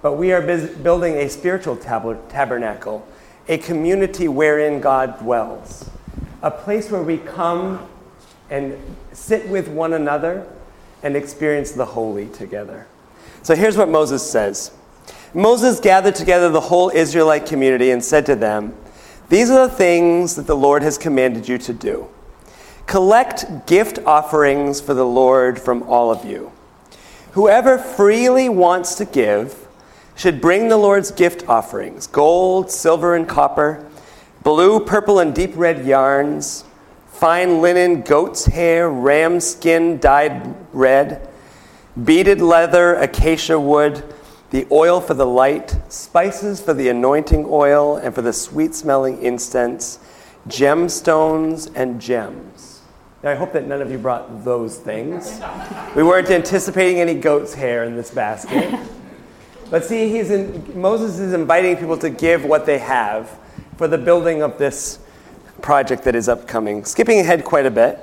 But 0.00 0.14
we 0.14 0.32
are 0.32 0.40
building 0.42 1.14
a 1.14 1.28
spiritual 1.28 1.76
tab- 1.76 2.28
tabernacle, 2.28 3.06
a 3.48 3.58
community 3.58 4.28
wherein 4.28 4.80
God 4.80 5.18
dwells, 5.18 5.88
a 6.42 6.50
place 6.50 6.90
where 6.90 7.02
we 7.02 7.18
come 7.18 7.88
and 8.50 8.78
sit 9.12 9.48
with 9.48 9.68
one 9.68 9.92
another 9.92 10.46
and 11.02 11.16
experience 11.16 11.72
the 11.72 11.84
holy 11.84 12.28
together. 12.28 12.86
So 13.42 13.54
here's 13.54 13.76
what 13.76 13.88
Moses 13.88 14.28
says 14.28 14.72
Moses 15.34 15.80
gathered 15.80 16.14
together 16.14 16.50
the 16.50 16.60
whole 16.60 16.90
Israelite 16.90 17.46
community 17.46 17.90
and 17.90 18.04
said 18.04 18.26
to 18.26 18.36
them, 18.36 18.74
These 19.28 19.50
are 19.50 19.66
the 19.66 19.74
things 19.74 20.36
that 20.36 20.46
the 20.46 20.56
Lord 20.56 20.82
has 20.82 20.98
commanded 20.98 21.48
you 21.48 21.58
to 21.58 21.72
do. 21.72 22.08
Collect 22.86 23.66
gift 23.66 23.98
offerings 24.04 24.80
for 24.80 24.94
the 24.94 25.06
Lord 25.06 25.60
from 25.60 25.82
all 25.84 26.10
of 26.10 26.24
you. 26.24 26.52
Whoever 27.32 27.78
freely 27.78 28.48
wants 28.48 28.96
to 28.96 29.06
give, 29.06 29.61
should 30.22 30.40
bring 30.40 30.68
the 30.68 30.76
Lord's 30.76 31.10
gift 31.10 31.48
offerings 31.48 32.06
gold, 32.06 32.70
silver, 32.70 33.16
and 33.16 33.28
copper, 33.28 33.84
blue, 34.44 34.78
purple, 34.78 35.18
and 35.18 35.34
deep 35.34 35.50
red 35.56 35.84
yarns, 35.84 36.64
fine 37.08 37.60
linen, 37.60 38.02
goat's 38.02 38.44
hair, 38.44 38.88
ram 38.88 39.40
skin 39.40 39.98
dyed 39.98 40.54
red, 40.72 41.28
beaded 42.04 42.40
leather, 42.40 42.94
acacia 42.94 43.58
wood, 43.58 44.04
the 44.50 44.64
oil 44.70 45.00
for 45.00 45.14
the 45.14 45.26
light, 45.26 45.76
spices 45.88 46.60
for 46.60 46.72
the 46.72 46.88
anointing 46.88 47.44
oil 47.48 47.96
and 47.96 48.14
for 48.14 48.22
the 48.22 48.32
sweet 48.32 48.76
smelling 48.76 49.20
incense, 49.20 49.98
gemstones, 50.46 51.68
and 51.74 52.00
gems. 52.00 52.82
Now, 53.24 53.32
I 53.32 53.34
hope 53.34 53.52
that 53.54 53.66
none 53.66 53.82
of 53.82 53.90
you 53.90 53.98
brought 53.98 54.44
those 54.44 54.78
things. 54.78 55.40
We 55.96 56.04
weren't 56.04 56.30
anticipating 56.30 57.00
any 57.00 57.14
goat's 57.14 57.54
hair 57.54 57.82
in 57.82 57.96
this 57.96 58.12
basket. 58.12 58.72
But 59.72 59.86
see, 59.86 60.10
he's 60.10 60.30
in, 60.30 60.78
Moses 60.78 61.18
is 61.18 61.32
inviting 61.32 61.78
people 61.78 61.96
to 61.96 62.10
give 62.10 62.44
what 62.44 62.66
they 62.66 62.76
have 62.76 63.30
for 63.78 63.88
the 63.88 63.96
building 63.96 64.42
of 64.42 64.58
this 64.58 64.98
project 65.62 66.04
that 66.04 66.14
is 66.14 66.28
upcoming. 66.28 66.84
Skipping 66.84 67.20
ahead 67.20 67.42
quite 67.42 67.64
a 67.64 67.70
bit. 67.70 67.98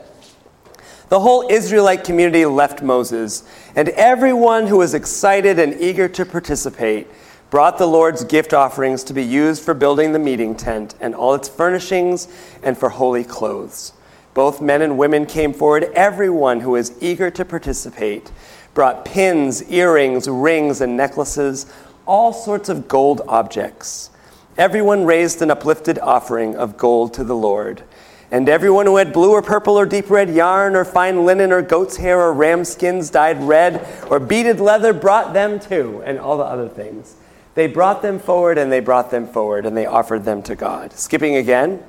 The 1.09 1.19
whole 1.19 1.47
Israelite 1.47 2.03
community 2.03 2.43
left 2.47 2.81
Moses, 2.81 3.43
and 3.75 3.89
everyone 3.89 4.65
who 4.65 4.77
was 4.77 4.95
excited 4.95 5.59
and 5.59 5.79
eager 5.79 6.07
to 6.09 6.25
participate 6.25 7.05
brought 7.51 7.77
the 7.77 7.85
Lord's 7.85 8.23
gift 8.23 8.51
offerings 8.51 9.03
to 9.03 9.13
be 9.13 9.23
used 9.23 9.61
for 9.61 9.75
building 9.75 10.11
the 10.11 10.17
meeting 10.17 10.55
tent 10.55 10.95
and 10.99 11.13
all 11.13 11.35
its 11.35 11.49
furnishings 11.49 12.27
and 12.63 12.79
for 12.79 12.89
holy 12.89 13.23
clothes. 13.23 13.93
Both 14.33 14.59
men 14.59 14.81
and 14.81 14.97
women 14.97 15.27
came 15.27 15.53
forward, 15.53 15.91
everyone 15.93 16.61
who 16.61 16.71
was 16.71 16.93
eager 16.99 17.29
to 17.29 17.45
participate 17.45 18.31
brought 18.73 19.05
pins, 19.05 19.63
earrings, 19.69 20.27
rings, 20.27 20.81
and 20.81 20.95
necklaces, 20.95 21.65
all 22.05 22.33
sorts 22.33 22.69
of 22.69 22.88
gold 22.88 23.21
objects. 23.27 24.09
Everyone 24.57 25.05
raised 25.05 25.41
an 25.41 25.51
uplifted 25.51 25.99
offering 25.99 26.55
of 26.55 26.77
gold 26.77 27.13
to 27.13 27.23
the 27.23 27.35
Lord. 27.35 27.83
And 28.31 28.47
everyone 28.47 28.85
who 28.85 28.97
had 28.97 29.11
blue 29.11 29.31
or 29.31 29.41
purple 29.41 29.79
or 29.79 29.85
deep 29.85 30.09
red 30.09 30.29
yarn 30.29 30.75
or 30.75 30.85
fine 30.85 31.25
linen 31.25 31.51
or 31.51 31.61
goat's 31.61 31.97
hair 31.97 32.19
or 32.19 32.33
ram 32.33 32.63
skins 32.63 33.09
dyed 33.09 33.41
red 33.41 33.88
or 34.09 34.19
beaded 34.19 34.59
leather 34.59 34.93
brought 34.93 35.33
them 35.33 35.59
too, 35.59 36.03
and 36.05 36.19
all 36.19 36.38
the 36.38 36.43
other 36.43 36.69
things. 36.69 37.15
They 37.55 37.67
brought 37.67 38.01
them 38.01 38.19
forward 38.19 38.57
and 38.57 38.71
they 38.71 38.79
brought 38.79 39.11
them 39.11 39.27
forward 39.27 39.65
and 39.65 39.75
they 39.75 39.85
offered 39.85 40.25
them 40.25 40.43
to 40.43 40.55
God. 40.55 40.93
Skipping 40.93 41.35
again. 41.35 41.83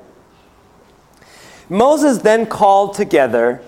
Moses 1.69 2.17
then 2.17 2.45
called 2.45 2.95
together 2.95 3.61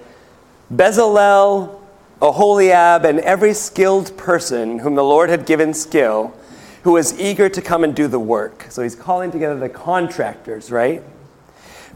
Bezalel, 0.74 1.80
Oholiab, 2.24 3.04
and 3.04 3.20
every 3.20 3.54
skilled 3.54 4.16
person 4.16 4.80
whom 4.80 4.96
the 4.96 5.04
Lord 5.04 5.30
had 5.30 5.46
given 5.46 5.74
skill, 5.74 6.34
who 6.84 6.94
was 6.94 7.20
eager 7.20 7.50
to 7.50 7.62
come 7.62 7.84
and 7.84 7.94
do 7.94 8.08
the 8.08 8.18
work. 8.18 8.66
So 8.70 8.82
he's 8.82 8.96
calling 8.96 9.30
together 9.30 9.60
the 9.60 9.68
contractors, 9.68 10.72
right? 10.72 11.04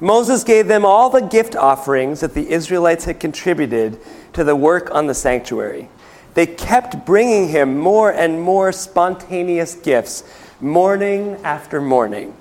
Moses 0.01 0.43
gave 0.43 0.67
them 0.67 0.83
all 0.83 1.09
the 1.09 1.21
gift 1.21 1.55
offerings 1.55 2.19
that 2.19 2.33
the 2.33 2.49
Israelites 2.49 3.05
had 3.05 3.21
contributed 3.21 3.99
to 4.33 4.43
the 4.43 4.55
work 4.55 4.93
on 4.93 5.07
the 5.07 5.13
sanctuary. 5.13 5.87
They 6.33 6.45
kept 6.45 7.05
bringing 7.05 7.47
him 7.47 7.77
more 7.77 8.11
and 8.11 8.41
more 8.41 8.73
spontaneous 8.73 9.75
gifts, 9.75 10.25
morning 10.59 11.37
after 11.41 11.79
morning. 11.79 12.35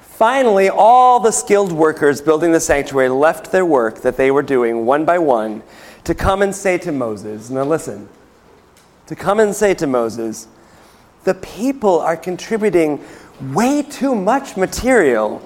Finally, 0.00 0.68
all 0.68 1.18
the 1.18 1.32
skilled 1.32 1.72
workers 1.72 2.20
building 2.20 2.52
the 2.52 2.60
sanctuary 2.60 3.08
left 3.08 3.50
their 3.50 3.66
work 3.66 4.02
that 4.02 4.16
they 4.16 4.30
were 4.30 4.42
doing 4.42 4.86
one 4.86 5.04
by 5.04 5.18
one 5.18 5.64
to 6.04 6.14
come 6.14 6.42
and 6.42 6.54
say 6.54 6.78
to 6.78 6.92
Moses, 6.92 7.50
now 7.50 7.64
listen, 7.64 8.08
to 9.06 9.14
come 9.14 9.40
and 9.40 9.54
say 9.54 9.74
to 9.74 9.86
Moses, 9.86 10.48
the 11.24 11.34
people 11.34 12.00
are 12.00 12.16
contributing 12.16 13.04
way 13.52 13.82
too 13.82 14.14
much 14.14 14.56
material 14.56 15.38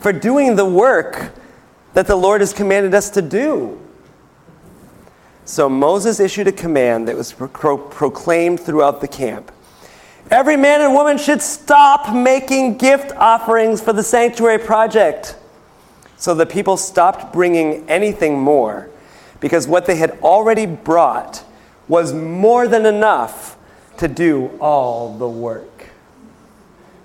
for 0.00 0.12
doing 0.12 0.56
the 0.56 0.64
work 0.64 1.32
that 1.94 2.06
the 2.06 2.16
Lord 2.16 2.40
has 2.40 2.52
commanded 2.52 2.94
us 2.94 3.10
to 3.10 3.22
do. 3.22 3.80
So 5.44 5.68
Moses 5.68 6.20
issued 6.20 6.46
a 6.46 6.52
command 6.52 7.08
that 7.08 7.16
was 7.16 7.32
pro- 7.32 7.78
proclaimed 7.78 8.60
throughout 8.60 9.00
the 9.00 9.08
camp. 9.08 9.50
Every 10.30 10.56
man 10.56 10.82
and 10.82 10.92
woman 10.92 11.16
should 11.16 11.40
stop 11.40 12.14
making 12.14 12.76
gift 12.76 13.12
offerings 13.12 13.80
for 13.80 13.94
the 13.94 14.02
sanctuary 14.02 14.58
project. 14.58 15.36
So 16.18 16.34
the 16.34 16.44
people 16.44 16.76
stopped 16.76 17.32
bringing 17.32 17.88
anything 17.88 18.38
more 18.38 18.90
because 19.40 19.68
what 19.68 19.86
they 19.86 19.96
had 19.96 20.18
already 20.22 20.66
brought 20.66 21.44
was 21.86 22.12
more 22.12 22.68
than 22.68 22.86
enough 22.86 23.56
to 23.98 24.08
do 24.08 24.50
all 24.60 25.16
the 25.16 25.28
work. 25.28 25.90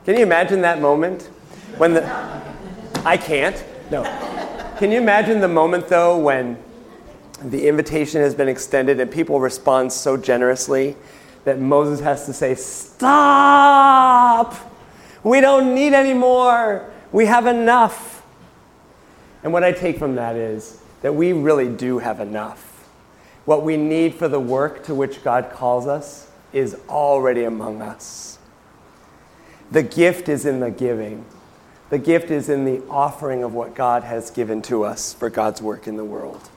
Can 0.05 0.15
you 0.15 0.23
imagine 0.23 0.61
that 0.61 0.81
moment 0.81 1.23
when 1.77 1.93
the 1.93 2.03
I 3.05 3.17
can't. 3.17 3.61
No. 3.91 4.03
Can 4.77 4.91
you 4.91 4.97
imagine 4.97 5.41
the 5.41 5.47
moment 5.47 5.89
though 5.89 6.17
when 6.17 6.57
the 7.43 7.67
invitation 7.67 8.21
has 8.21 8.33
been 8.33 8.47
extended 8.47 8.99
and 8.99 9.11
people 9.11 9.41
respond 9.41 9.91
so 9.91 10.15
generously 10.15 10.95
that 11.43 11.59
Moses 11.59 11.99
has 11.99 12.25
to 12.27 12.33
say, 12.33 12.55
"Stop! 12.55 14.55
We 15.23 15.41
don't 15.41 15.75
need 15.75 15.93
any 15.93 16.13
more. 16.13 16.89
We 17.11 17.25
have 17.25 17.45
enough." 17.45 18.23
And 19.43 19.51
what 19.51 19.65
I 19.65 19.73
take 19.73 19.99
from 19.99 20.15
that 20.15 20.37
is 20.37 20.79
that 21.03 21.13
we 21.13 21.33
really 21.33 21.69
do 21.69 22.00
have 22.00 22.19
enough. 22.19 22.88
What 23.45 23.62
we 23.62 23.77
need 23.77 24.15
for 24.15 24.27
the 24.27 24.39
work 24.39 24.86
to 24.86 24.95
which 24.95 25.24
God 25.24 25.51
calls 25.51 25.86
us 25.86 26.31
is 26.53 26.77
already 26.89 27.43
among 27.43 27.81
us. 27.81 28.39
The 29.69 29.83
gift 29.83 30.29
is 30.29 30.45
in 30.45 30.60
the 30.60 30.72
giving. 30.72 31.25
The 31.89 31.98
gift 32.00 32.31
is 32.31 32.50
in 32.50 32.65
the 32.65 32.81
offering 32.89 33.43
of 33.43 33.53
what 33.53 33.75
God 33.75 34.03
has 34.03 34.31
given 34.31 34.62
to 34.63 34.83
us 34.83 35.13
for 35.13 35.29
God's 35.29 35.62
work 35.62 35.88
in 35.88 35.98
the 35.98 36.05
world. 36.05 36.50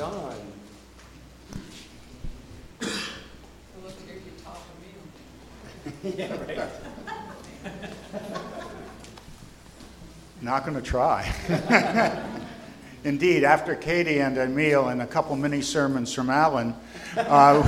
And 0.00 0.08
Don. 0.12 0.36
Not 10.40 10.64
going 10.64 10.76
to 10.76 10.82
try. 10.82 11.28
Indeed, 13.04 13.42
after 13.42 13.74
Katie 13.74 14.20
and 14.20 14.38
Emil 14.38 14.86
and 14.88 15.02
a 15.02 15.06
couple 15.06 15.34
mini 15.34 15.62
sermons 15.62 16.14
from 16.14 16.30
Alan, 16.30 16.76
uh, 17.16 17.60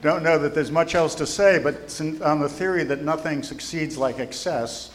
don't 0.00 0.22
know 0.22 0.38
that 0.38 0.54
there's 0.54 0.70
much 0.70 0.94
else 0.94 1.14
to 1.16 1.26
say, 1.26 1.58
but 1.58 1.90
sin- 1.90 2.22
on 2.22 2.40
the 2.40 2.48
theory 2.48 2.84
that 2.84 3.02
nothing 3.02 3.42
succeeds 3.42 3.98
like 3.98 4.18
excess, 4.18 4.92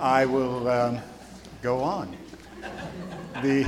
I 0.00 0.24
will 0.24 0.66
um, 0.68 1.00
go 1.60 1.80
on. 1.80 2.16
The, 3.42 3.66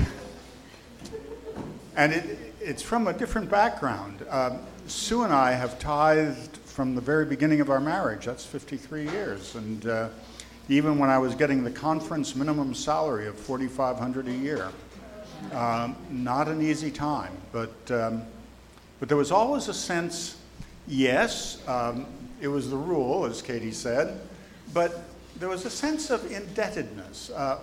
and 2.01 2.13
it, 2.13 2.55
it's 2.61 2.83
from 2.83 3.07
a 3.07 3.13
different 3.13 3.51
background. 3.51 4.25
Um 4.29 4.59
Sue 4.91 5.23
and 5.23 5.33
I 5.33 5.53
have 5.53 5.79
tithed 5.79 6.57
from 6.57 6.97
the 6.97 7.01
very 7.01 7.25
beginning 7.25 7.61
of 7.61 7.71
our 7.71 7.79
marriage. 7.79 8.27
That's 8.27 8.45
53 8.45 9.09
years. 9.09 9.55
And 9.55 9.87
uh, 9.87 10.09
even 10.69 10.99
when 10.99 11.11
I 11.11 11.19
was 11.19 11.37
getting 11.37 11.63
the 11.63 11.71
conference 11.71 12.35
minimum 12.35 12.75
salary 12.75 13.29
of 13.29 13.39
4,500 13.39 14.27
a 14.27 14.33
year, 14.33 14.69
um, 15.53 15.95
not 16.11 16.49
an 16.49 16.61
easy 16.61 16.91
time. 16.91 17.33
But, 17.53 17.91
um, 17.91 18.23
but 18.99 19.09
there 19.09 19.17
was 19.17 19.31
always 19.31 19.69
a 19.69 19.75
sense, 19.75 20.39
yes, 20.89 21.63
um, 21.69 22.07
it 22.41 22.49
was 22.49 22.69
the 22.69 22.77
rule, 22.77 23.27
as 23.27 23.43
Katie 23.43 23.71
said, 23.71 24.21
but 24.75 25.05
there 25.39 25.49
was 25.49 25.67
a 25.67 25.71
sense 25.71 26.11
of 26.11 26.33
indebtedness 26.33 27.31
uh, 27.31 27.61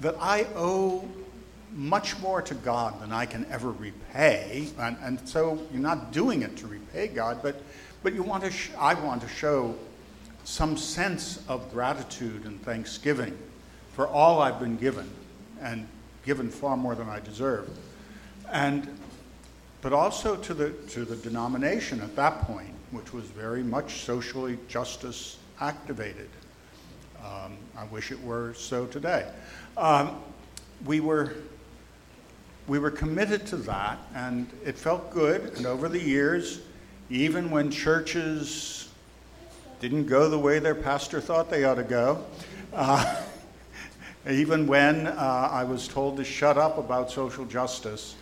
that 0.00 0.16
I 0.20 0.46
owe 0.54 1.06
much 1.72 2.18
more 2.20 2.40
to 2.42 2.54
God 2.54 3.00
than 3.00 3.12
I 3.12 3.26
can 3.26 3.46
ever 3.50 3.70
repay. 3.70 4.68
And, 4.78 4.96
and 5.02 5.28
so 5.28 5.58
you're 5.72 5.80
not 5.80 6.12
doing 6.12 6.42
it 6.42 6.56
to 6.58 6.66
repay 6.66 7.08
God, 7.08 7.40
but, 7.42 7.62
but 8.02 8.14
you 8.14 8.22
want 8.22 8.44
to 8.44 8.50
sh- 8.50 8.70
I 8.78 8.94
want 8.94 9.22
to 9.22 9.28
show 9.28 9.74
some 10.44 10.76
sense 10.76 11.42
of 11.48 11.72
gratitude 11.72 12.44
and 12.44 12.62
thanksgiving 12.62 13.36
for 13.94 14.06
all 14.06 14.40
I've 14.40 14.60
been 14.60 14.76
given, 14.76 15.10
and 15.60 15.88
given 16.24 16.50
far 16.50 16.76
more 16.76 16.94
than 16.94 17.08
I 17.08 17.18
deserve. 17.20 17.68
And, 18.52 18.88
but 19.80 19.92
also 19.92 20.36
to 20.36 20.54
the, 20.54 20.70
to 20.90 21.04
the 21.04 21.16
denomination 21.16 22.00
at 22.00 22.14
that 22.16 22.42
point, 22.42 22.74
which 22.90 23.12
was 23.12 23.24
very 23.24 23.62
much 23.62 24.02
socially 24.04 24.58
justice 24.68 25.38
activated. 25.60 26.28
Um, 27.24 27.56
I 27.76 27.84
wish 27.86 28.12
it 28.12 28.22
were 28.22 28.54
so 28.54 28.86
today. 28.86 29.28
Um, 29.76 30.20
we 30.84 31.00
were 31.00 31.34
we 32.66 32.78
were 32.78 32.90
committed 32.90 33.46
to 33.46 33.56
that, 33.56 33.98
and 34.14 34.48
it 34.64 34.76
felt 34.76 35.10
good. 35.12 35.56
And 35.56 35.66
over 35.66 35.88
the 35.88 36.00
years, 36.00 36.60
even 37.10 37.50
when 37.50 37.70
churches 37.70 38.88
didn't 39.80 40.06
go 40.06 40.28
the 40.28 40.38
way 40.38 40.58
their 40.58 40.74
pastor 40.74 41.20
thought 41.20 41.48
they 41.48 41.64
ought 41.64 41.76
to 41.76 41.84
go, 41.84 42.24
uh, 42.72 43.22
even 44.30 44.66
when 44.66 45.06
uh, 45.06 45.48
I 45.52 45.62
was 45.64 45.86
told 45.86 46.16
to 46.16 46.24
shut 46.24 46.58
up 46.58 46.78
about 46.78 47.10
social 47.10 47.44
justice, 47.44 48.16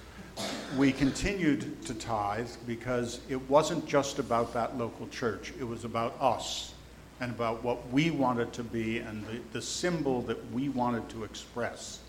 we 0.77 0.93
continued 0.93 1.83
to 1.87 1.95
tithe 1.95 2.51
because 2.67 3.21
it 3.29 3.41
wasn't 3.49 3.87
just 3.87 4.19
about 4.19 4.53
that 4.53 4.77
local 4.77 5.09
church, 5.09 5.55
it 5.59 5.65
was 5.65 5.85
about 5.85 6.17
us 6.21 6.75
and 7.21 7.31
about 7.31 7.63
what 7.63 7.89
we 7.91 8.11
wanted 8.11 8.53
to 8.53 8.65
be 8.65 8.99
and 8.99 9.25
the, 9.27 9.39
the 9.53 9.63
symbol 9.63 10.21
that 10.23 10.53
we 10.53 10.69
wanted 10.69 11.09
to 11.09 11.25
express 11.25 12.01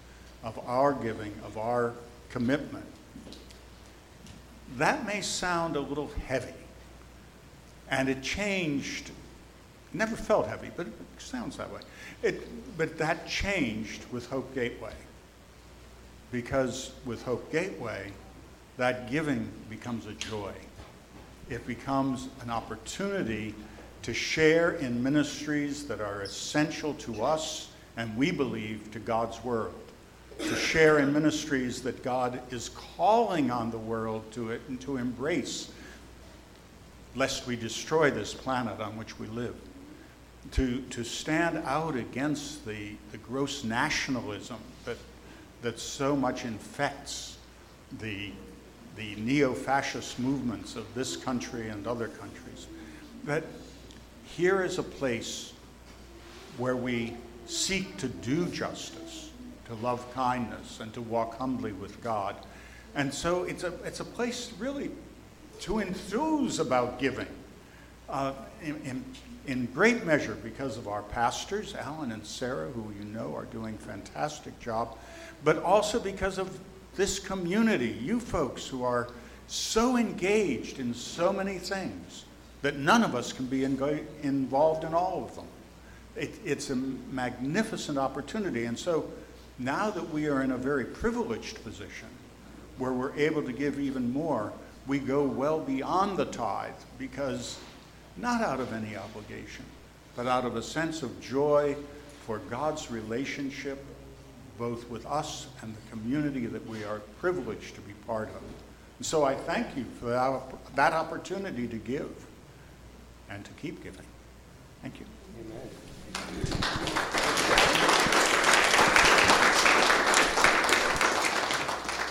of 0.43 0.60
our 0.67 0.93
giving, 0.93 1.34
of 1.45 1.58
our 1.58 1.93
commitment. 2.36 2.86
That 4.76 5.06
may 5.06 5.21
sound 5.21 5.78
a 5.78 5.80
little 5.80 6.12
heavy, 6.28 6.52
and 7.89 8.10
it 8.10 8.21
changed. 8.21 9.12
Never 9.93 10.17
felt 10.17 10.45
heavy, 10.45 10.69
but 10.76 10.88
it 10.88 10.93
sounds 11.17 11.56
that 11.56 11.71
way. 11.71 11.80
It, 12.24 12.78
but 12.78 12.98
that 12.98 13.26
changed 13.26 14.04
with 14.12 14.30
Hope 14.30 14.54
Gateway. 14.54 14.91
Because 16.34 16.91
with 17.06 17.24
Hope 17.24 17.50
Gateway, 17.54 18.12
that 18.76 19.10
giving 19.10 19.50
becomes 19.69 20.06
a 20.06 20.13
joy. 20.15 20.52
It 21.50 21.65
becomes 21.65 22.28
an 22.41 22.50
opportunity 22.50 23.56
to 24.02 24.13
share 24.13 24.71
in 24.71 25.02
ministries 25.02 25.88
that 25.88 26.02
are 26.02 26.24
essential 26.24 26.95
to 26.95 27.24
us 27.24 27.69
and 27.95 28.13
we 28.17 28.30
believe 28.30 28.91
to 28.91 29.00
God's 29.00 29.41
world 29.41 29.85
to 30.39 30.56
share 30.56 31.00
in 31.00 31.13
ministries 31.13 31.82
that 31.84 32.04
God 32.04 32.39
is 32.52 32.69
calling 32.69 33.52
on 33.52 33.71
the 33.71 33.78
world 33.78 34.30
to 34.34 34.52
it 34.52 34.62
and 34.67 34.80
to 34.82 34.98
embrace, 34.98 35.71
lest 37.15 37.48
we 37.48 37.56
destroy 37.56 38.12
this 38.12 38.34
planet 38.34 38.80
on 38.80 38.98
which 38.98 39.17
we 39.19 39.28
live. 39.28 39.56
To, 40.52 40.82
to 40.82 41.04
stand 41.04 41.58
out 41.65 41.95
against 41.95 42.65
the, 42.65 42.91
the 43.12 43.17
gross 43.17 43.63
nationalism 43.63 44.60
that, 44.84 44.98
that 45.62 45.80
so 45.80 46.15
much 46.15 46.45
infects 46.45 47.38
the, 48.00 48.32
the 48.95 49.15
neo 49.15 49.54
fascist 49.54 50.19
movements 50.19 50.76
of 50.76 50.93
this 50.93 51.17
country 51.17 51.69
and 51.69 51.88
other 51.88 52.10
countries. 52.10 52.67
That 53.24 53.43
here 54.26 54.63
is 54.63 54.78
a 54.78 54.84
place 54.84 55.54
where 56.58 56.76
we 56.76 57.15
seek 57.48 57.98
to 57.98 58.08
do 58.08 58.45
justice 58.48 59.25
to 59.65 59.73
love 59.75 60.12
kindness, 60.13 60.80
and 60.80 60.93
to 60.93 61.01
walk 61.01 61.38
humbly 61.38 61.73
with 61.73 62.01
God. 62.04 62.36
And 62.95 63.13
so 63.13 63.43
it's 63.43 63.63
a, 63.63 63.73
it's 63.84 63.99
a 63.99 64.06
place 64.06 64.54
really 64.60 64.91
to 65.62 65.80
enthuse 65.80 66.60
about 66.60 66.99
giving. 66.99 67.28
Uh, 68.08 68.34
in, 68.62 68.75
in, 68.86 69.06
in, 69.47 69.65
great 69.73 70.06
measure 70.06 70.36
because 70.43 70.78
of 70.78 70.88
our 70.88 71.01
pastors, 71.01 71.73
Alan 71.73 72.12
and 72.12 72.25
Sarah, 72.25 72.69
who 72.69 72.93
you 72.99 73.06
know 73.06 73.34
are 73.36 73.45
doing 73.45 73.73
a 73.73 73.78
fantastic 73.78 74.60
job, 74.60 74.95
but 75.43 75.62
also 75.63 75.99
because 75.99 76.38
of 76.38 76.60
this 76.95 77.17
community, 77.17 77.97
you 78.01 78.19
folks 78.19 78.67
who 78.67 78.84
are 78.84 79.10
so 79.47 79.97
engaged 79.97 80.80
in 80.80 80.93
so 80.93 81.34
many 81.34 81.58
things 81.58 82.25
that 82.62 82.78
none 82.78 83.04
of 83.04 83.15
us 83.15 83.34
can 83.34 83.45
be 83.45 83.63
involved 83.63 84.84
in 84.84 84.93
all 84.93 85.23
of 85.23 85.36
them. 85.36 85.47
It, 86.15 86.39
it's 86.45 86.69
a 86.69 86.75
magnificent 86.75 87.97
opportunity. 87.97 88.65
And 88.65 88.78
so 88.78 89.10
now 89.58 89.89
that 89.89 90.10
we 90.12 90.28
are 90.28 90.41
in 90.44 90.52
a 90.52 90.58
very 90.58 90.86
privileged 90.86 91.63
position 91.63 92.08
where 92.78 92.91
we're 92.91 93.15
able 93.15 93.41
to 93.44 93.54
give 93.54 93.80
even 93.80 94.12
more, 94.12 94.52
we 94.88 95.00
go 95.00 95.24
well 95.24 95.60
beyond 95.60 96.18
the 96.18 96.26
tithe 96.26 96.74
because 97.00 97.58
not 98.18 98.41
out 98.41 98.60
of 98.60 98.74
any 98.74 98.96
obligation, 98.96 99.65
but 100.15 100.28
out 100.28 100.46
of 100.46 100.56
a 100.56 100.62
sense 100.62 101.04
of 101.04 101.20
joy 101.22 101.76
for 102.26 102.39
God's 102.50 102.91
relationship 102.91 103.84
both 104.58 104.89
with 104.89 105.06
us 105.06 105.48
and 105.62 105.76
the 105.76 105.89
community 105.89 106.46
that 106.46 106.65
we 106.68 106.84
are 106.84 107.00
privileged 107.20 107.76
to 107.76 107.82
be 107.82 107.94
part 108.08 108.30
of. 108.30 108.41
And 108.98 109.06
so 109.06 109.24
I 109.24 109.36
thank 109.36 109.76
you 109.76 109.86
for 110.00 110.06
that, 110.76 110.94
opportunity 110.94 111.68
to 111.68 111.78
give 111.78 112.10
and 113.30 113.44
to 113.44 113.52
keep 113.54 113.84
giving. 113.84 114.06
Thank 114.82 115.00
you. 115.00 115.06
Amen. 117.80 117.94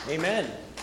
Amen. 0.09 0.74